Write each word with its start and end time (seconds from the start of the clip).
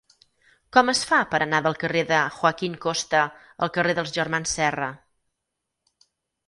Com 0.77 0.87
es 0.93 1.01
fa 1.09 1.19
per 1.33 1.41
anar 1.47 1.59
del 1.67 1.77
carrer 1.83 2.03
de 2.13 2.23
Joaquín 2.39 2.79
Costa 2.87 3.23
al 3.67 3.75
carrer 3.77 3.97
dels 4.01 4.19
Germans 4.19 4.59
Serra? 4.61 4.91